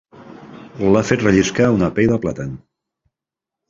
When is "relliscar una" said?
1.27-1.93